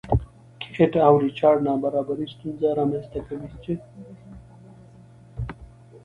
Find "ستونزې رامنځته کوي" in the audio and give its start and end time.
2.33-3.49